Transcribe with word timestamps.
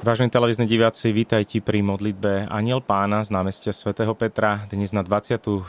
Vážení 0.00 0.32
televízni 0.32 0.64
diváci, 0.64 1.12
vítajte 1.12 1.60
pri 1.60 1.84
modlitbe 1.84 2.48
Aniel 2.48 2.80
Pána 2.80 3.20
z 3.20 3.36
námestia 3.36 3.68
svätého 3.68 4.16
Petra 4.16 4.64
dnes 4.72 4.96
na 4.96 5.04
24. 5.04 5.60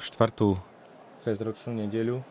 cezročnú 1.19 1.75
nedeľu. 1.75 2.23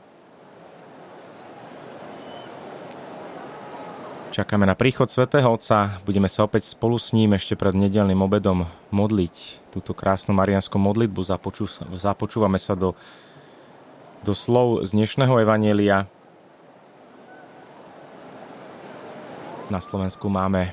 Čakáme 4.32 4.64
na 4.64 4.72
príchod 4.72 5.12
svätého 5.12 5.44
Otca, 5.52 6.00
budeme 6.08 6.24
sa 6.32 6.48
opäť 6.48 6.72
spolu 6.72 6.96
s 6.96 7.12
ním 7.12 7.36
ešte 7.36 7.52
pred 7.52 7.76
nedelným 7.76 8.24
obedom 8.24 8.64
modliť 8.96 9.68
túto 9.68 9.92
krásnu 9.92 10.32
marianskú 10.32 10.80
modlitbu. 10.80 11.20
Započú, 11.20 11.68
započúvame 12.00 12.56
sa 12.56 12.80
do, 12.80 12.96
do 14.24 14.32
slov 14.32 14.88
z 14.88 14.96
dnešného 14.96 15.44
evanielia. 15.44 16.08
Na 19.68 19.84
Slovensku 19.84 20.32
máme 20.32 20.72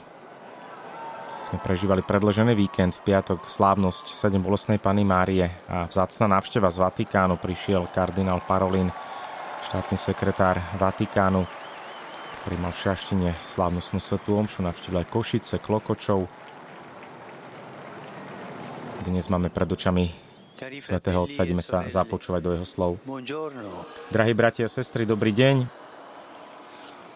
sme 1.37 1.61
prežívali 1.61 2.01
predložený 2.01 2.57
víkend 2.57 2.97
v 2.97 3.13
piatok 3.13 3.45
slávnosť 3.45 4.09
7 4.09 4.41
bolestnej 4.41 4.81
Pany 4.81 5.05
Márie 5.05 5.47
a 5.69 5.85
vzácna 5.85 6.37
návšteva 6.37 6.67
z 6.73 6.81
Vatikánu 6.81 7.37
prišiel 7.37 7.85
kardinál 7.93 8.41
Parolin, 8.41 8.89
štátny 9.61 9.95
sekretár 9.95 10.57
Vatikánu, 10.81 11.45
ktorý 12.41 12.55
mal 12.57 12.73
v 12.73 12.81
Šaštine 12.89 13.29
slávnostnú 13.45 14.01
svetú 14.01 14.35
omšu, 14.35 14.65
navštívil 14.65 15.05
aj 15.05 15.11
Košice, 15.13 15.55
Klokočov. 15.61 16.25
Dnes 19.05 19.29
máme 19.29 19.53
pred 19.53 19.69
očami 19.69 20.09
Svetého 20.81 21.21
Otca, 21.21 21.45
ideme 21.45 21.61
sa 21.61 21.85
započúvať 21.85 22.41
do 22.41 22.51
jeho 22.57 22.67
slov. 22.67 22.91
Drahí 24.09 24.33
bratia 24.33 24.65
a 24.65 24.73
sestry, 24.73 25.05
dobrý 25.05 25.29
deň. 25.29 25.69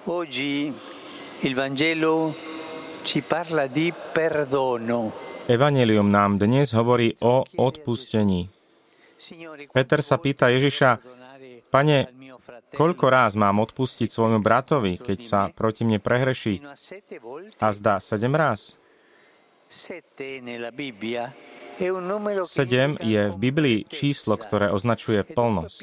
Oggi 0.05 0.70
il 1.41 1.53
Vangelo 1.57 2.51
ci 3.04 3.21
parla 3.21 3.68
di 3.68 3.94
perdono. 3.94 5.12
Evangelium 5.49 6.07
nám 6.07 6.38
dnes 6.38 6.71
hovorí 6.77 7.18
o 7.26 7.43
odpustení. 7.43 8.48
Peter 9.74 9.99
sa 10.02 10.18
pýta 10.18 10.49
Ježiša, 10.49 10.98
Pane, 11.71 12.12
koľko 12.76 13.05
ráz 13.08 13.40
mám 13.40 13.63
odpustiť 13.63 14.12
svojmu 14.12 14.43
bratovi, 14.43 14.99
keď 14.99 15.20
sa 15.24 15.40
proti 15.48 15.88
mne 15.88 16.04
prehreší? 16.04 16.60
A 17.63 17.68
zdá 17.71 18.04
sedem 18.04 18.35
ráz? 18.35 18.76
Sedem 22.43 22.99
je 22.99 23.21
v 23.32 23.36
Biblii 23.40 23.80
číslo, 23.88 24.36
ktoré 24.36 24.68
označuje 24.68 25.24
plnosť. 25.24 25.80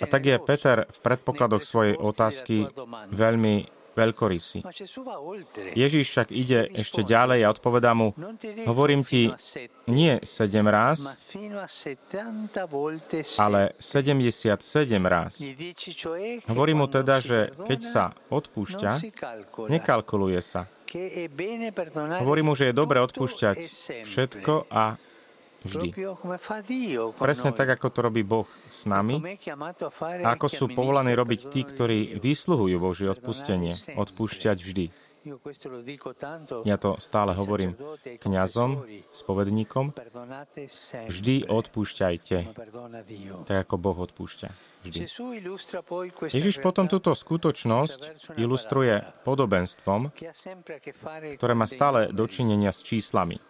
A 0.00 0.06
tak 0.08 0.22
je 0.24 0.36
Peter 0.40 0.88
v 0.88 0.98
predpokladoch 1.04 1.60
svojej 1.60 1.94
otázky 2.00 2.72
veľmi 3.12 3.79
veľkorysý. 3.96 4.62
Ježíš 5.74 6.06
však 6.10 6.28
ide 6.30 6.70
ešte 6.74 7.02
ďalej 7.02 7.40
a 7.46 7.52
odpovedá 7.52 7.92
mu, 7.94 8.14
hovorím 8.66 9.02
ti, 9.02 9.30
nie 9.90 10.18
sedem 10.22 10.66
ráz, 10.66 11.16
ale 13.38 13.74
77 13.78 14.56
ráz. 15.04 15.34
Hovorí 16.46 16.72
mu 16.74 16.86
teda, 16.86 17.18
že 17.18 17.54
keď 17.66 17.80
sa 17.80 18.04
odpúšťa, 18.30 18.90
nekalkuluje 19.70 20.40
sa. 20.42 20.66
Hovorí 22.18 22.42
mu, 22.42 22.58
že 22.58 22.70
je 22.70 22.74
dobre 22.74 22.98
odpúšťať 22.98 23.56
všetko 24.02 24.66
a 24.74 24.98
Vždy. 25.60 25.92
Presne 27.20 27.50
tak, 27.52 27.68
ako 27.76 27.86
to 27.92 28.00
robí 28.00 28.24
Boh 28.24 28.48
s 28.64 28.88
nami 28.88 29.20
a 30.24 30.26
ako 30.32 30.46
sú 30.48 30.64
povolaní 30.72 31.12
robiť 31.12 31.52
tí, 31.52 31.60
ktorí 31.68 32.16
vysluhujú 32.16 32.76
Božie 32.80 33.12
odpustenie. 33.12 33.76
Odpúšťať 33.96 34.56
vždy. 34.56 34.84
Ja 36.64 36.80
to 36.80 36.96
stále 36.96 37.36
hovorím 37.36 37.76
kňazom, 38.24 38.88
spovedníkom. 39.12 39.92
Vždy 41.12 41.44
odpúšťajte, 41.44 42.36
tak 43.44 43.56
ako 43.68 43.74
Boh 43.76 43.98
odpúšťa 44.00 44.69
vždy. 44.84 44.98
Ježiš 46.30 46.56
potom 46.64 46.88
túto 46.88 47.12
skutočnosť 47.12 48.32
ilustruje 48.40 49.04
podobenstvom, 49.22 50.12
ktoré 51.36 51.54
má 51.54 51.66
stále 51.68 52.08
dočinenia 52.10 52.72
s 52.72 52.80
číslami. 52.84 53.40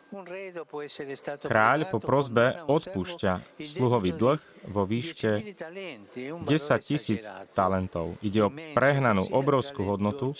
Kráľ 1.46 1.86
po 1.86 2.02
prozbe 2.02 2.58
odpúšťa 2.66 3.62
sluhový 3.62 4.10
dlh 4.10 4.42
vo 4.66 4.82
výške 4.82 5.54
10 5.54 6.42
tisíc 6.82 7.30
talentov. 7.54 8.18
Ide 8.18 8.50
o 8.50 8.50
prehnanú 8.50 9.30
obrovskú 9.30 9.86
hodnotu, 9.86 10.34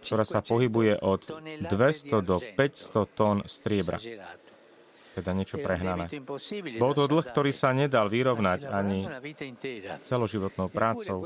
ktorá 0.00 0.24
sa 0.24 0.40
pohybuje 0.40 0.96
od 1.04 1.28
200 1.68 2.24
do 2.24 2.40
500 2.40 3.04
tón 3.12 3.36
striebra 3.44 4.00
teda 5.16 5.32
niečo 5.32 5.56
prehnané. 5.56 6.12
Bol 6.76 6.92
to 6.92 7.08
dlh, 7.08 7.24
ktorý 7.24 7.48
sa 7.48 7.72
nedal 7.72 8.12
vyrovnať 8.12 8.68
ani 8.68 9.08
celoživotnou 10.04 10.68
prácou. 10.68 11.24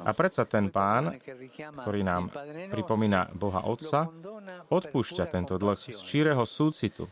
A 0.00 0.10
predsa 0.16 0.48
ten 0.48 0.72
pán, 0.72 1.20
ktorý 1.84 2.00
nám 2.00 2.32
pripomína 2.72 3.28
Boha 3.36 3.68
Otca, 3.68 4.08
odpúšťa 4.72 5.28
tento 5.28 5.60
dlh 5.60 5.76
z 5.76 6.00
číreho 6.00 6.48
súcitu. 6.48 7.04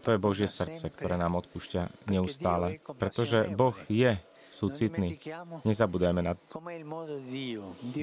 To 0.00 0.08
je 0.08 0.18
Božie 0.22 0.48
srdce, 0.48 0.88
ktoré 0.88 1.18
nám 1.18 1.36
odpúšťa 1.42 2.08
neustále, 2.08 2.80
pretože 2.96 3.50
Boh 3.52 3.76
je 3.90 4.16
súcitný. 4.48 5.20
Nezabudajme 5.66 6.22
na 6.24 6.38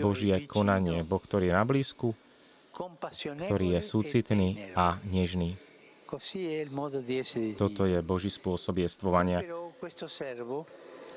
Božie 0.04 0.36
konanie. 0.46 1.02
Boh, 1.08 1.22
ktorý 1.24 1.50
je 1.50 1.56
na 1.56 1.66
blízku, 1.66 2.14
ktorý 3.18 3.78
je 3.78 3.82
súcitný 3.82 4.50
a 4.78 5.02
nežný. 5.08 5.58
Toto 7.60 7.84
je 7.86 8.00
Boží 8.02 8.30
spôsob 8.34 8.82
jestvovania. 8.82 9.46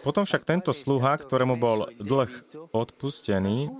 Potom 0.02 0.26
však 0.26 0.42
tento 0.42 0.74
sluha, 0.74 1.14
ktorému 1.14 1.54
bol 1.56 1.86
dlh 1.94 2.28
odpustený, 2.74 3.70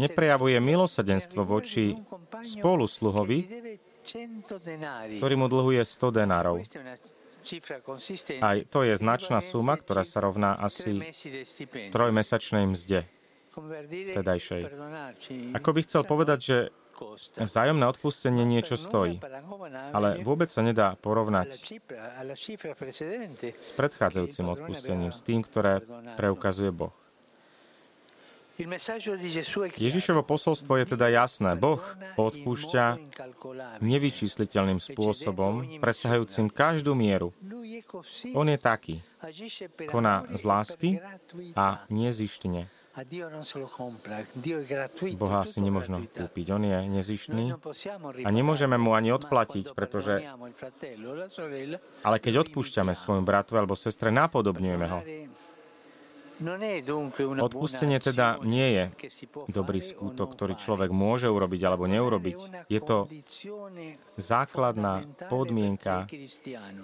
neprejavuje 0.00 0.56
milosadenstvo 0.58 1.44
voči 1.44 1.92
spolusluhovi, 2.40 3.38
ktorý 5.20 5.34
mu 5.36 5.46
dlhuje 5.52 5.84
100 5.84 6.18
denárov. 6.24 6.64
Aj 8.40 8.58
to 8.70 8.80
je 8.86 8.94
značná 8.96 9.44
suma, 9.44 9.76
ktorá 9.76 10.06
sa 10.06 10.24
rovná 10.24 10.56
asi 10.56 11.04
trojmesačnej 11.92 12.64
mzde 12.70 13.04
vtedajšej. 13.52 14.62
Ako 15.52 15.68
by 15.76 15.80
chcel 15.84 16.02
povedať, 16.08 16.38
že 16.40 16.56
Vzájomné 17.38 17.84
odpustenie 17.86 18.44
niečo 18.44 18.76
stojí, 18.78 19.20
ale 19.92 20.22
vôbec 20.22 20.48
sa 20.48 20.62
nedá 20.64 20.94
porovnať 21.00 21.54
s 23.58 23.70
predchádzajúcim 23.74 24.46
odpustením, 24.48 25.12
s 25.12 25.20
tým, 25.24 25.40
ktoré 25.44 25.82
preukazuje 26.16 26.70
Boh. 26.70 26.94
Ježišovo 29.80 30.22
posolstvo 30.22 30.76
je 30.76 30.86
teda 30.92 31.08
jasné. 31.08 31.56
Boh 31.56 31.80
odpúšťa 32.20 33.00
nevyčísliteľným 33.80 34.76
spôsobom, 34.76 35.80
presahajúcim 35.80 36.52
každú 36.52 36.92
mieru. 36.92 37.32
On 38.36 38.44
je 38.44 38.58
taký. 38.60 39.00
Koná 39.88 40.28
z 40.30 40.42
lásky 40.44 40.90
a 41.56 41.88
nezištne. 41.88 42.68
Boha 45.16 45.40
si 45.48 45.58
nemožno 45.64 46.04
kúpiť. 46.12 46.46
On 46.52 46.60
je 46.60 46.78
nezištný 46.92 47.56
a 48.20 48.28
nemôžeme 48.28 48.76
mu 48.76 48.92
ani 48.92 49.16
odplatiť, 49.16 49.72
pretože... 49.72 50.20
Ale 52.04 52.16
keď 52.20 52.34
odpúšťame 52.44 52.92
svojmu 52.92 53.24
bratu 53.24 53.56
alebo 53.56 53.72
sestre, 53.72 54.12
napodobňujeme 54.12 54.86
ho. 54.92 54.98
Odpustenie 57.42 57.98
teda 58.00 58.40
nie 58.42 58.68
je 58.72 58.84
dobrý 59.52 59.84
skutok, 59.84 60.32
ktorý 60.32 60.54
človek 60.56 60.90
môže 60.90 61.28
urobiť 61.28 61.60
alebo 61.68 61.84
neurobiť. 61.86 62.66
Je 62.66 62.80
to 62.80 63.06
základná 64.16 65.04
podmienka 65.28 66.08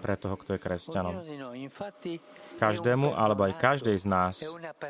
pre 0.05 0.15
toho, 0.21 0.37
kto 0.37 0.55
je 0.55 0.61
kresťanom. 0.61 1.15
Každému 2.59 3.15
alebo 3.15 3.47
aj 3.47 3.55
každej 3.57 3.97
z 3.97 4.07
nás 4.07 4.43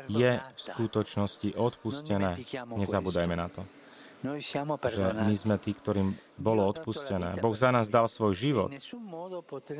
je 0.09 0.31
v 0.37 0.59
skutočnosti 0.59 1.55
odpustené. 1.55 2.41
Nezabúdajme 2.75 3.35
na 3.37 3.47
to 3.49 3.78
že 4.19 5.03
my 5.15 5.35
sme 5.35 5.55
tí, 5.55 5.71
ktorým 5.71 6.11
bolo 6.39 6.67
odpustené. 6.67 7.39
Boh 7.39 7.55
za 7.55 7.71
nás 7.71 7.91
dal 7.91 8.07
svoj 8.07 8.33
život. 8.35 8.71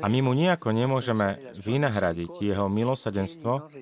a 0.00 0.06
my 0.08 0.18
mu 0.20 0.32
nejako 0.36 0.72
nemôžeme 0.72 1.52
vynahradiť 1.56 2.40
jeho 2.40 2.68
milosadenstvo, 2.68 3.72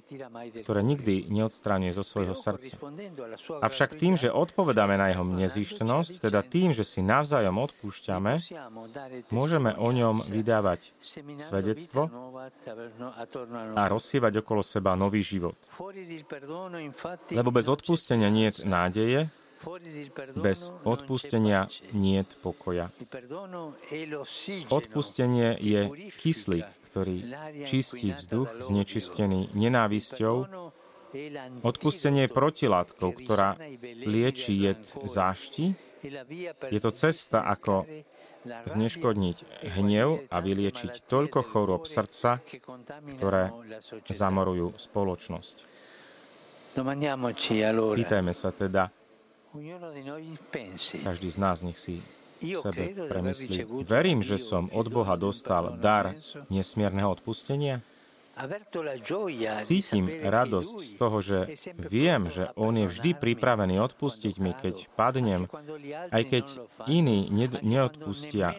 ktoré 0.63 0.81
nikdy 0.83 1.27
neodstránie 1.31 1.91
zo 1.91 2.07
svojho 2.07 2.35
srdca. 2.35 2.79
Avšak 3.63 3.99
tým, 3.99 4.15
že 4.15 4.35
odpovedáme 4.35 4.95
na 4.99 5.11
jeho 5.11 5.27
nezištnosť, 5.27 6.31
teda 6.31 6.43
tým, 6.47 6.75
že 6.75 6.87
si 6.87 7.03
navzájom 7.03 7.59
odpúšťame, 7.59 8.43
môžeme 9.35 9.75
o 9.79 9.89
ňom 9.91 10.23
vydávať 10.27 10.95
svedectvo 11.39 12.11
a 13.75 13.83
rozsievať 13.91 14.43
okolo 14.43 14.63
seba 14.63 14.95
nový 14.95 15.23
život. 15.23 15.59
Lebo 17.31 17.51
bez 17.51 17.67
odpustenia 17.67 18.31
nie 18.31 18.51
je 18.51 18.67
nádeje, 18.67 19.21
Bez 20.39 20.71
odpustenia 20.87 21.67
nie 21.91 22.23
je 22.23 22.35
pokoja. 22.39 22.95
Odpustenie 24.71 25.59
je 25.59 26.09
kyslík, 26.15 26.69
ktorý 26.89 27.17
čistí 27.67 28.15
vzduch 28.15 28.63
znečistený 28.63 29.51
nenávisťou. 29.53 30.37
Odpustenie 31.65 32.29
je 32.29 32.35
protilátkou, 32.35 33.11
ktorá 33.17 33.57
lieči 33.83 34.55
jed 34.55 34.83
zášti. 35.09 35.75
Je 36.69 36.81
to 36.81 36.91
cesta, 36.95 37.43
ako 37.43 37.89
zneškodniť 38.47 39.37
hnev 39.75 40.31
a 40.31 40.37
vyliečiť 40.39 41.11
toľko 41.11 41.41
chorób 41.43 41.83
srdca, 41.91 42.39
ktoré 43.19 43.51
zamorujú 44.07 44.79
spoločnosť. 44.79 45.57
Pýtajme 47.99 48.33
sa 48.37 48.51
teda, 48.55 48.87
každý 51.05 51.29
z 51.31 51.39
nás 51.39 51.65
nech 51.65 51.79
si 51.79 52.05
v 52.39 52.55
sebe 52.55 52.95
premyslí. 52.95 53.67
Verím, 53.83 54.23
že 54.23 54.39
som 54.39 54.71
od 54.71 54.87
Boha 54.93 55.19
dostal 55.19 55.75
dar 55.81 56.15
nesmierneho 56.53 57.11
odpustenia? 57.11 57.83
Cítim 59.67 60.07
radosť 60.07 60.77
z 60.79 60.93
toho, 60.95 61.19
že 61.19 61.39
viem, 61.75 62.31
že 62.31 62.47
On 62.55 62.71
je 62.71 62.87
vždy 62.87 63.19
pripravený 63.19 63.83
odpustiť 63.83 64.35
mi, 64.39 64.55
keď 64.55 64.87
padnem, 64.95 65.51
aj 66.15 66.23
keď 66.23 66.45
iní 66.87 67.27
neodpustia, 67.67 68.55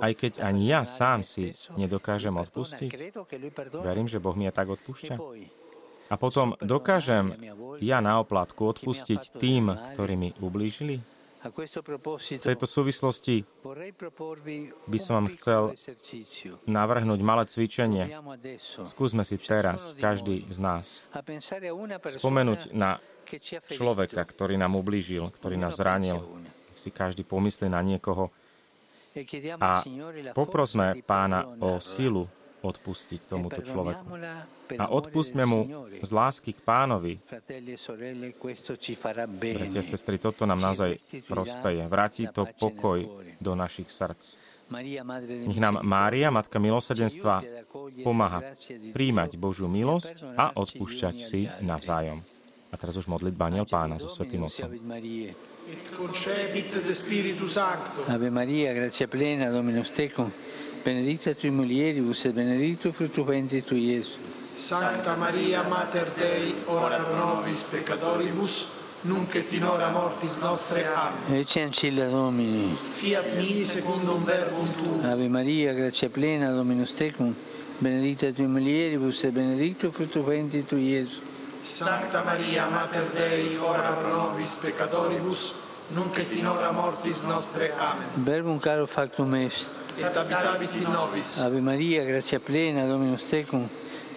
aj 0.00 0.12
keď 0.16 0.32
ani 0.40 0.72
ja 0.72 0.88
sám 0.88 1.20
si 1.20 1.52
nedokážem 1.76 2.32
odpustiť. 2.32 3.12
Verím, 3.84 4.08
že 4.08 4.24
Boh 4.24 4.32
mi 4.32 4.48
je 4.48 4.56
tak 4.56 4.72
odpúšťa. 4.72 5.20
A 6.10 6.14
potom 6.18 6.58
dokážem 6.60 7.36
ja 7.78 7.98
na 8.02 8.18
oplatku 8.20 8.66
odpustiť 8.68 9.38
tým, 9.38 9.74
ktorí 9.94 10.14
mi 10.18 10.30
ublížili? 10.40 11.00
V 11.42 12.38
tejto 12.38 12.70
súvislosti 12.70 13.42
by 14.86 14.98
som 15.02 15.12
vám 15.18 15.28
chcel 15.34 15.74
navrhnúť 16.70 17.20
malé 17.26 17.44
cvičenie. 17.50 18.14
Skúsme 18.86 19.26
si 19.26 19.42
teraz, 19.42 19.98
každý 19.98 20.46
z 20.46 20.58
nás, 20.62 21.02
spomenúť 22.06 22.70
na 22.70 23.02
človeka, 23.66 24.22
ktorý 24.22 24.54
nám 24.54 24.78
ublížil, 24.78 25.34
ktorý 25.34 25.58
nás 25.58 25.82
zranil. 25.82 26.22
Si 26.78 26.94
každý 26.94 27.26
pomyslí 27.26 27.66
na 27.66 27.82
niekoho. 27.82 28.30
A 29.58 29.84
poprosme 30.32 31.02
pána 31.02 31.44
o 31.58 31.82
silu 31.82 32.30
odpustiť 32.62 33.26
tomuto 33.26 33.60
človeku. 33.60 34.06
A 34.78 34.88
odpustme 34.88 35.44
mu 35.44 35.66
z 36.00 36.10
lásky 36.14 36.56
k 36.56 36.60
pánovi. 36.62 37.18
Bratia, 39.52 39.82
sestry, 39.82 40.16
toto 40.16 40.46
nám 40.46 40.62
naozaj 40.62 40.96
prospeje. 41.26 41.82
Vráti 41.90 42.30
to 42.30 42.48
pokoj 42.56 43.02
do 43.42 43.52
našich 43.52 43.90
srdc. 43.90 44.38
Nech 44.72 45.60
nám 45.60 45.84
Mária, 45.84 46.32
Matka 46.32 46.56
milosedenstva, 46.56 47.44
pomáha 48.00 48.56
príjmať 48.96 49.36
Božiu 49.36 49.68
milosť 49.68 50.24
a 50.32 50.56
odpúšťať 50.56 51.14
si 51.20 51.44
navzájom. 51.60 52.24
A 52.72 52.74
teraz 52.80 52.96
už 52.96 53.04
modlitba 53.04 53.52
Aniel 53.52 53.68
Pána 53.68 54.00
so 54.00 54.08
Svetým 54.08 54.48
Otcom. 54.48 54.72
Ave 58.08 58.28
Maria, 58.32 58.72
gracia 58.72 59.06
plena, 59.06 59.52
Dominus 59.52 59.92
tecum, 59.92 60.32
benedicta 60.82 61.34
tui 61.34 61.50
mulieribus 61.50 62.24
et 62.24 62.34
benedictus 62.34 62.94
fructus 62.94 63.24
ventris 63.24 63.64
tui, 63.64 63.90
Iesus. 63.90 64.18
Sancta 64.54 65.16
Maria, 65.16 65.62
Mater 65.62 66.10
Dei, 66.16 66.54
ora 66.66 66.98
pro 66.98 67.14
nobis 67.14 67.62
peccatoribus, 67.62 68.66
nunc 69.02 69.34
et 69.34 69.52
in 69.52 69.64
hora 69.64 69.88
mortis 69.90 70.38
nostre. 70.38 70.84
Amen. 70.86 71.40
Ecce 71.40 71.62
ancilla 71.62 72.06
Domini. 72.06 72.76
Fiat 72.76 73.32
mi 73.34 73.58
secundum 73.58 74.24
verbum 74.24 74.68
tuum. 74.76 75.04
Ave 75.04 75.28
Maria, 75.28 75.72
gratia 75.72 76.10
plena, 76.10 76.52
Dominus 76.52 76.92
tecum, 76.94 77.34
benedicta 77.78 78.30
tui 78.32 78.46
mulieribus 78.46 79.24
et 79.24 79.32
benedictus 79.32 79.94
fructus 79.94 80.24
ventris 80.24 80.66
tui, 80.66 80.90
Iesus. 80.90 81.20
Sancta 81.62 82.22
Maria, 82.22 82.66
Mater 82.68 83.08
Dei, 83.14 83.56
ora 83.56 83.92
pro 83.92 84.08
nobis 84.08 84.54
peccatoribus, 84.54 85.54
nunc 85.94 86.18
et 86.18 86.32
in 86.32 86.46
hora 86.46 86.72
mortis 86.72 87.22
nostre. 87.22 87.72
Amen. 87.78 88.24
Verbum 88.24 88.58
caro 88.60 88.86
factum 88.86 89.34
est. 89.34 89.80
Et 89.98 90.16
habitavit 90.16 90.74
in 90.74 90.90
nobis. 90.90 91.40
Ave 91.40 91.60
Maria, 91.60 92.04
gratia 92.04 92.40
plena, 92.40 92.86
Dominus 92.86 93.24
tecum, 93.28 93.68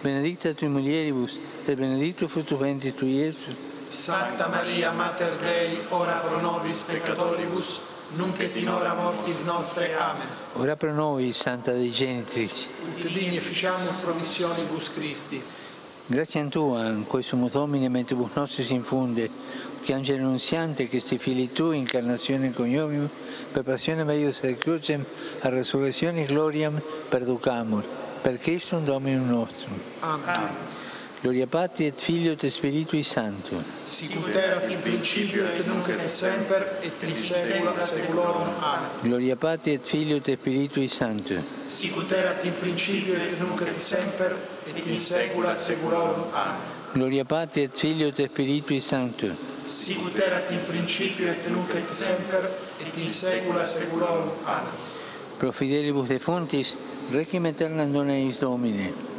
benedicta 0.02 0.54
tui 0.54 0.68
mulieribus, 0.68 1.38
et 1.66 1.76
benedictus 1.76 2.30
fructus 2.30 2.58
ventris 2.58 2.94
tui, 2.94 3.18
Iesus. 3.18 3.54
Sancta 3.88 4.48
Maria, 4.48 4.90
Mater 4.92 5.36
Dei, 5.42 5.78
ora 5.90 6.14
pro 6.14 6.40
nobis 6.40 6.82
peccatoribus, 6.82 7.80
nunc 8.16 8.40
et 8.40 8.56
in 8.56 8.68
hora 8.68 8.94
mortis 8.94 9.42
nostre. 9.44 9.94
Amen. 9.96 10.26
Ora 10.54 10.76
pro 10.76 10.92
nobis, 10.92 11.36
Santa 11.36 11.72
Dei 11.72 11.90
Genitrix. 11.90 12.66
Ut 12.88 13.06
digni 13.12 13.38
ficiamur 13.38 13.94
promissionibus 14.02 14.92
Christi. 14.92 15.42
Grazie 16.08 16.40
a 16.40 16.46
Tua, 16.46 16.86
in 16.86 17.04
cui 17.04 17.20
sumus 17.24 17.50
Domine, 17.50 17.88
mentibus 17.88 18.30
nostris 18.34 18.70
infunde, 18.70 19.28
che 19.82 19.92
angelo 19.92 20.22
annunziante, 20.24 20.86
che 20.86 21.00
sti 21.00 21.18
fili 21.18 21.50
Tu, 21.50 21.72
incarnazione 21.72 22.52
coniovium, 22.52 23.08
per 23.52 23.64
passione 23.64 24.04
meius 24.04 24.40
et 24.44 24.56
crucem, 24.56 25.04
a 25.40 25.48
resurrezione 25.48 26.24
gloriam 26.24 26.80
perducamur, 27.08 27.82
per 28.22 28.38
Christum 28.38 28.84
Dominum 28.84 29.28
nostrum. 29.28 29.80
Amen. 29.98 30.85
Gloria 31.22 31.46
Patri 31.46 31.86
et 31.86 31.98
Filio 31.98 32.32
et 32.32 32.48
Spiritui 32.50 33.02
Sancto. 33.02 33.62
Sicut 33.84 34.34
erat 34.36 34.70
in 34.70 34.80
principio 34.82 35.46
et 35.46 35.66
nunc 35.66 35.88
et 35.88 36.08
semper 36.08 36.62
et 36.82 37.02
in 37.02 37.14
saecula 37.14 37.80
saeculorum. 37.80 38.50
Amen. 38.60 38.90
Gloria 39.02 39.36
Patri 39.36 39.72
et 39.72 39.82
Filio 39.82 40.18
et 40.18 40.36
Spiritui 40.36 40.88
Sancto. 40.88 41.34
Sicut 41.64 42.12
erat 42.12 42.44
in 42.44 42.52
principio 42.60 43.14
et 43.14 43.40
nunc 43.40 43.62
et 43.62 43.80
semper 43.80 44.36
et 44.66 44.86
in 44.86 44.96
saecula 44.96 45.56
saeculorum. 45.56 46.28
Amen. 46.34 46.60
Gloria 46.92 47.24
Patri 47.24 47.62
et 47.62 47.74
Filio 47.74 48.08
et 48.08 48.28
Spiritui 48.28 48.80
Sancto. 48.82 49.34
Sicut 49.64 50.18
erat 50.18 50.50
in 50.50 50.60
principio 50.68 51.28
et 51.32 51.48
nunc 51.48 51.74
et 51.74 51.90
semper 51.90 52.44
et 52.78 52.96
in 53.00 53.08
saecula 53.08 53.64
saeculorum. 53.64 54.30
Amen. 54.44 54.84
Pro 55.38 55.50
fidelibus 55.50 56.08
defuntis, 56.08 56.76
requiem 57.10 57.46
aeternam 57.46 57.92
dona 57.92 58.12
eis 58.12 58.38
Domine. 58.38 59.15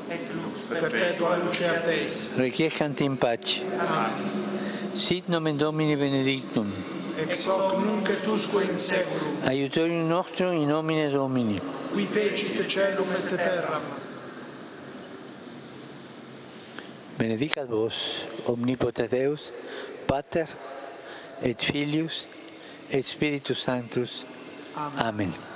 Deus, 0.57 0.65
perpetua 0.65 1.38
lucea 1.38 1.81
Teis. 1.81 2.36
Requiescant 2.38 3.01
in 3.01 3.18
pace. 3.18 3.62
Amen. 3.80 4.96
Sit 4.96 5.27
nomen 5.29 5.58
Domini 5.58 5.96
benedictum. 5.96 6.74
Ex 7.17 7.46
hoc 7.46 7.77
nunc 7.86 8.10
et 8.10 8.27
usque 8.27 8.63
in 8.63 8.77
seculum. 8.77 9.43
Aiutorium 9.46 10.08
nostrum 10.08 10.53
in 10.53 10.67
nomine 10.67 11.12
Domini. 11.12 11.60
Qui 11.93 12.05
fecit 12.05 12.67
celum 12.67 13.10
et 13.12 13.38
terram. 13.38 13.84
Benedicat 17.17 17.67
vos, 17.67 18.22
omnipotens 18.46 19.10
Deus, 19.10 19.51
Pater 20.05 20.48
et 21.41 21.60
Filius 21.60 22.27
et 22.91 23.03
Spiritus 23.03 23.63
Sanctus. 23.63 24.24
Amen. 24.75 25.05
Amen. 25.05 25.47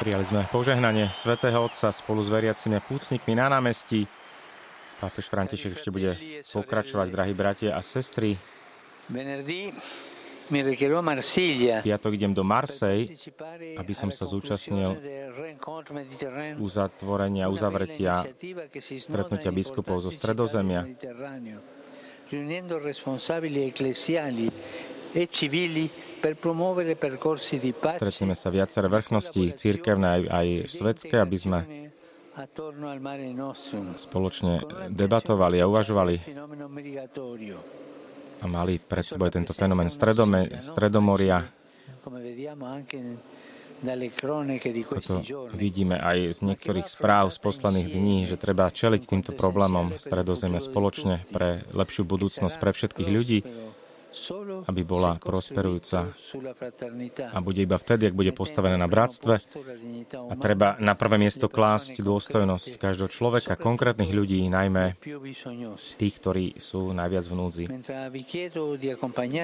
Prijali 0.00 0.24
sme 0.26 0.42
požehnanie 0.50 1.10
svätého 1.14 1.60
Otca 1.62 1.94
spolu 1.94 2.20
s 2.22 2.32
veriacimi 2.32 2.82
pútnikmi 2.82 3.38
na 3.38 3.46
námestí. 3.46 4.06
Pápež 4.98 5.30
František 5.30 5.78
ešte 5.78 5.90
bude 5.94 6.18
pokračovať, 6.50 7.06
drahí 7.10 7.34
bratia 7.36 7.76
a 7.76 7.82
sestry. 7.84 8.34
V 10.44 10.60
piatok 11.80 12.12
idem 12.16 12.32
do 12.36 12.44
Marsej, 12.44 13.08
aby 13.80 13.92
som 13.96 14.12
sa 14.12 14.28
zúčastnil 14.28 14.92
uzatvorenia, 16.60 17.48
uzavretia 17.48 18.28
stretnutia 19.00 19.54
biskupov 19.54 20.04
zo 20.04 20.10
Stredozemia. 20.12 20.84
riunendo 22.34 22.78
responsabili 22.78 23.64
ecclesiali 23.64 24.50
e 25.12 25.28
civili 25.28 25.90
Stretneme 27.84 28.32
sa 28.32 28.48
viaceré 28.48 28.88
vrchnosti, 28.88 29.52
církevné 29.52 30.06
aj, 30.08 30.22
aj 30.32 30.46
svetské, 30.72 31.20
aby 31.20 31.36
sme 31.36 31.58
spoločne 33.94 34.64
debatovali 34.90 35.60
a 35.60 35.68
uvažovali 35.68 36.14
a 38.42 38.46
mali 38.50 38.80
pred 38.82 39.04
sebou 39.06 39.30
tento 39.30 39.52
fenomén 39.54 39.92
stredome, 39.92 40.58
Stredomoria. 40.58 41.44
di 44.72 44.82
To 44.84 45.20
vidíme 45.52 45.96
aj 46.00 46.18
z 46.32 46.38
niektorých 46.40 46.88
správ 46.88 47.28
z 47.32 47.38
posledných 47.40 47.88
dní, 47.92 48.24
že 48.24 48.40
treba 48.40 48.72
čeliť 48.72 49.02
týmto 49.04 49.36
problémom 49.36 50.00
Stredozemia 50.00 50.60
spoločne 50.60 51.28
pre 51.28 51.68
lepšiu 51.76 52.08
budúcnosť 52.08 52.56
pre 52.56 52.72
všetkých 52.72 53.08
ľudí. 53.12 53.38
Aby 54.64 54.82
bola 54.86 55.18
prosperujúca 55.18 56.14
a 57.32 57.38
bude 57.42 57.60
iba 57.62 57.76
vtedy, 57.76 58.10
ak 58.10 58.14
bude 58.14 58.32
postavená 58.32 58.78
na 58.78 58.88
bratstve. 58.88 59.42
A 60.14 60.34
treba 60.38 60.78
na 60.78 60.94
prvé 60.94 61.18
miesto 61.18 61.50
klásť 61.50 62.00
dôstojnosť 62.00 62.78
každého 62.78 63.10
človeka, 63.10 63.58
konkrétnych 63.58 64.14
ľudí, 64.14 64.40
najmä 64.46 64.96
tých, 65.98 66.14
ktorí 66.22 66.46
sú 66.58 66.94
najviac 66.94 67.24
v 67.26 67.34
núdzi. 67.34 67.64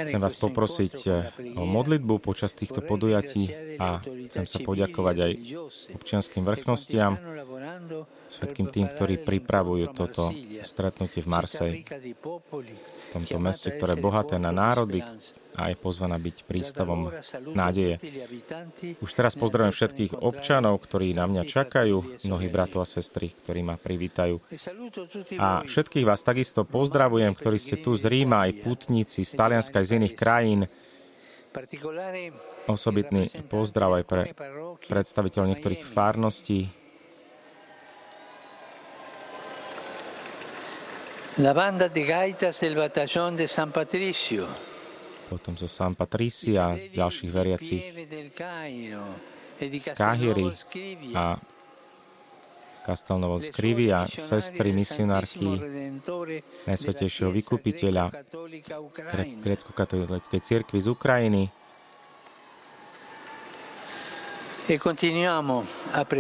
Chcem 0.07 0.21
vás 0.21 0.37
poprosiť 0.39 0.97
o 1.59 1.63
modlitbu 1.67 2.23
počas 2.23 2.55
týchto 2.55 2.81
podujatí 2.85 3.77
a 3.79 4.01
chcem 4.31 4.45
sa 4.47 4.59
poďakovať 4.63 5.17
aj 5.19 5.33
občianským 5.95 6.43
vrchnostiam, 6.47 7.19
všetkým 8.31 8.67
tým, 8.71 8.87
ktorí 8.89 9.23
pripravujú 9.23 9.87
toto 9.93 10.31
stretnutie 10.63 11.21
v 11.23 11.29
Marsej, 11.29 11.73
v 11.83 13.09
tomto 13.11 13.37
meste, 13.43 13.75
ktoré 13.75 13.99
je 13.99 14.05
bohaté 14.05 14.37
na 14.39 14.55
národy 14.55 15.03
a 15.59 15.69
je 15.69 15.77
pozvaná 15.77 16.17
byť 16.17 16.37
prístavom 16.47 17.11
nádeje. 17.53 17.99
Už 19.03 19.11
teraz 19.13 19.35
pozdravujem 19.35 19.75
všetkých 19.75 20.13
občanov, 20.23 20.79
ktorí 20.81 21.13
na 21.13 21.27
mňa 21.27 21.43
čakajú, 21.45 22.25
mnohí 22.25 22.49
bratov 22.49 22.87
a 22.87 22.89
sestry, 22.89 23.35
ktorí 23.35 23.61
ma 23.67 23.77
privítajú. 23.77 24.39
A 25.37 25.67
všetkých 25.67 26.07
vás 26.07 26.23
takisto 26.23 26.63
pozdravujem, 26.63 27.35
ktorí 27.35 27.59
ste 27.59 27.77
tu 27.83 27.93
z 27.99 28.09
Ríma, 28.09 28.47
aj 28.49 28.63
putníci 28.63 29.27
z 29.27 29.33
Talianska, 29.35 29.83
aj 29.83 29.87
z 29.91 29.95
iných 30.01 30.15
krajín. 30.17 30.61
Osobitný 32.71 33.27
pozdrav 33.51 33.99
aj 33.99 34.05
pre 34.07 34.23
predstaviteľ 34.87 35.51
niektorých 35.51 35.83
farností, 35.83 36.71
La 41.39 41.53
banda 41.53 41.89
de 41.89 42.05
gaitas 42.05 42.61
del 42.61 42.75
batallón 42.75 43.37
de 43.37 43.47
San 43.47 43.71
Patricio. 43.71 44.47
Potom 45.31 45.55
zo 45.55 45.71
San 45.71 45.95
Patricia, 45.95 46.75
z 46.75 46.91
ďalších 46.91 47.31
veriacich 47.31 47.85
z 49.61 49.87
Káhiry 49.95 50.51
a 51.15 51.39
Castelnovo 52.83 53.39
z 53.39 53.55
Krivia, 53.55 54.09
sestry 54.09 54.75
misionárky 54.75 55.47
Najsvetejšieho 56.67 57.31
vykupiteľa 57.31 58.11
grecko-katolíckej 59.45 60.41
cirkvi 60.41 60.79
z 60.83 60.89
Ukrajiny. 60.91 61.53
E 64.71 64.79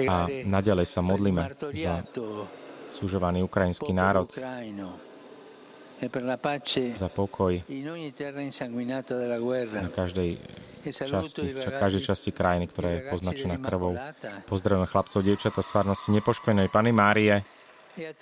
a 0.06 0.18
naďalej 0.26 0.86
sa 0.86 1.00
modlíme 1.02 1.54
za 1.74 2.02
súžovaný 2.90 3.46
ukrajinský 3.46 3.94
národ, 3.94 4.28
E 6.00 6.08
za 6.96 7.12
pokoj 7.12 7.60
na 9.68 9.88
každej 9.92 10.40
časti, 10.88 11.46
v 11.52 11.76
každej 11.76 12.02
časti 12.08 12.30
krajiny, 12.32 12.72
ktorá 12.72 12.88
je 12.96 13.00
poznačená 13.12 13.60
krvou. 13.60 14.00
Pozdravujeme 14.48 14.88
chlapcov, 14.88 15.20
dievčata 15.20 15.60
z 15.60 15.68
farnosti 15.68 16.08
nepoškvenej 16.16 16.72
Pany 16.72 16.96
Márie. 16.96 17.44
E 18.00 18.16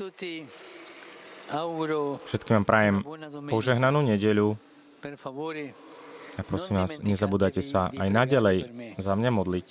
Všetkým 2.19 2.55
vám 2.61 2.67
prajem 2.67 2.97
požehnanú 3.47 4.03
nedeľu 4.03 4.59
a 6.39 6.41
prosím 6.43 6.83
vás, 6.83 6.99
nezabudajte 6.99 7.63
sa 7.63 7.95
aj 7.95 8.09
naďalej 8.11 8.59
za 8.99 9.15
mňa 9.15 9.31
modliť. 9.31 9.69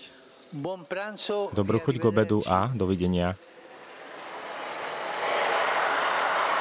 Dobrú 1.52 1.78
chuť 1.84 1.96
k 2.00 2.04
obedu 2.08 2.40
a 2.48 2.72
dovidenia. 2.72 3.36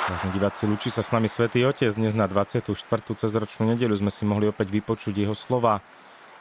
Vážení 0.06 0.38
diváci, 0.38 0.70
lučí 0.70 0.86
sa 0.86 1.02
s 1.02 1.10
nami 1.10 1.26
Svetý 1.26 1.66
Otec. 1.66 1.90
Dnes 1.90 2.14
na 2.14 2.30
24. 2.30 2.70
cezročnú 3.18 3.74
nedeľu 3.74 4.06
sme 4.06 4.14
si 4.14 4.22
mohli 4.22 4.46
opäť 4.46 4.70
vypočuť 4.70 5.10
jeho 5.10 5.34
slova. 5.34 5.82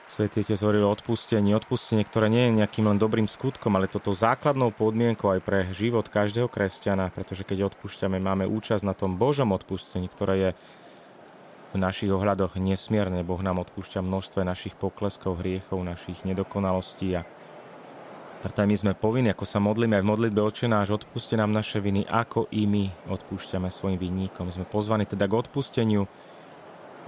Svetý 0.05 0.45
Otec 0.45 0.61
hovoril 0.61 0.85
o 0.85 0.93
odpustení. 0.93 1.49
Odpustenie, 1.57 2.05
ktoré 2.05 2.29
nie 2.29 2.45
je 2.45 2.61
nejakým 2.61 2.85
len 2.85 3.01
dobrým 3.01 3.25
skutkom, 3.25 3.73
ale 3.73 3.89
toto 3.89 4.13
základnou 4.13 4.69
podmienkou 4.69 5.33
aj 5.33 5.41
pre 5.41 5.65
život 5.73 6.05
každého 6.05 6.45
kresťana, 6.45 7.09
pretože 7.09 7.41
keď 7.41 7.73
odpúšťame, 7.73 8.21
máme 8.21 8.45
účasť 8.45 8.85
na 8.85 8.93
tom 8.93 9.17
Božom 9.17 9.49
odpustení, 9.49 10.13
ktoré 10.13 10.33
je 10.37 10.49
v 11.73 11.81
našich 11.81 12.13
ohľadoch 12.13 12.61
nesmierne. 12.61 13.25
Boh 13.25 13.41
nám 13.41 13.65
odpúšťa 13.65 14.05
množstve 14.05 14.45
našich 14.45 14.77
pokleskov, 14.77 15.41
hriechov, 15.41 15.81
našich 15.81 16.21
nedokonalostí 16.21 17.17
a 17.17 17.25
preto 18.45 18.61
aj 18.61 18.69
my 18.69 18.77
sme 18.77 18.93
povinni, 18.93 19.33
ako 19.33 19.41
sa 19.41 19.57
modlíme 19.57 19.97
aj 19.97 20.05
v 20.05 20.11
modlitbe 20.13 20.37
Oče 20.37 20.69
náš, 20.69 20.93
odpuste 20.93 21.33
nám 21.33 21.49
naše 21.49 21.81
viny, 21.81 22.05
ako 22.05 22.45
i 22.53 22.69
my 22.69 23.09
odpúšťame 23.09 23.73
svojim 23.73 23.97
vinníkom. 23.97 24.53
Sme 24.53 24.69
pozvaní 24.69 25.09
teda 25.09 25.25
k 25.25 25.33
odpusteniu. 25.33 26.05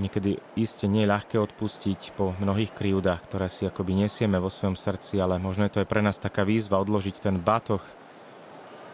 Niekedy 0.01 0.41
iste 0.57 0.89
nie 0.89 1.05
je 1.05 1.13
ľahké 1.13 1.37
odpustiť 1.37 2.17
po 2.17 2.33
mnohých 2.41 2.73
krivdách, 2.73 3.21
ktoré 3.29 3.53
si 3.53 3.69
akoby 3.69 4.09
nesieme 4.09 4.41
vo 4.41 4.49
svojom 4.49 4.73
srdci, 4.73 5.21
ale 5.21 5.37
možno 5.37 5.69
je 5.69 5.77
to 5.77 5.81
aj 5.85 5.89
pre 5.93 6.01
nás 6.01 6.17
taká 6.17 6.41
výzva 6.41 6.81
odložiť 6.81 7.21
ten 7.21 7.37
batoh 7.37 7.85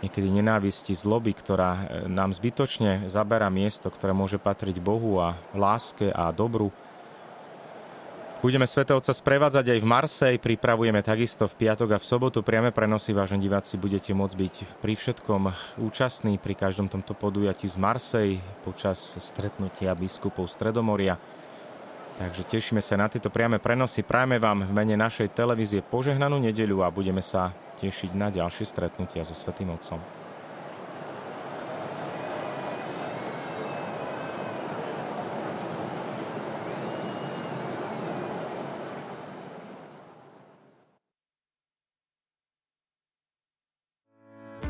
niekedy 0.04 0.28
nenávisti, 0.28 0.92
zloby, 1.00 1.32
ktorá 1.32 1.72
e, 1.80 2.12
nám 2.12 2.36
zbytočne 2.36 3.08
zabera 3.08 3.48
miesto, 3.48 3.88
ktoré 3.88 4.12
môže 4.12 4.36
patriť 4.36 4.84
Bohu 4.84 5.16
a 5.24 5.40
láske 5.56 6.12
a 6.12 6.28
dobru. 6.36 6.76
Budeme 8.44 8.68
Svetovca 8.68 9.16
sprevádzať 9.16 9.72
aj 9.72 9.80
v 9.80 9.88
Marsej, 9.88 10.36
pripravujeme 10.36 11.00
takisto 11.00 11.48
v 11.48 11.64
piatok 11.64 11.96
a 11.96 11.98
v 11.98 12.04
sobotu 12.04 12.44
priame 12.44 12.76
prenosy, 12.76 13.16
vážení 13.16 13.48
diváci, 13.48 13.80
budete 13.80 14.12
môcť 14.12 14.36
byť 14.36 14.56
pri 14.84 15.00
všetkom 15.00 15.42
účastní, 15.80 16.36
pri 16.44 16.52
každom 16.52 16.92
tomto 16.92 17.16
podujatí 17.16 17.72
z 17.72 17.80
Marsej 17.80 18.30
počas 18.68 19.00
stretnutia 19.00 19.96
biskupov 19.96 20.52
Stredomoria. 20.52 21.16
Takže 22.20 22.44
tešíme 22.44 22.84
sa 22.84 23.00
na 23.00 23.08
tieto 23.08 23.32
priame 23.32 23.64
prenosy. 23.64 24.04
Prajeme 24.04 24.44
vám 24.44 24.68
v 24.68 24.76
mene 24.76 25.00
našej 25.00 25.32
televízie 25.32 25.80
požehnanú 25.80 26.36
nedeľu 26.44 26.84
a 26.84 26.92
budeme 26.92 27.24
sa 27.24 27.56
tešiť 27.80 28.12
na 28.12 28.28
ďalšie 28.28 28.68
stretnutia 28.68 29.24
so 29.24 29.32
Svetým 29.32 29.72
Otcom. 29.72 30.23